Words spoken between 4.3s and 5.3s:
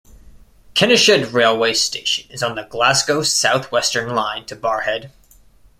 to Barrhead.